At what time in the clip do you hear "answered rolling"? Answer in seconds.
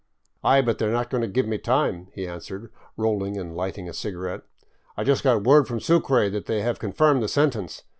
2.27-3.37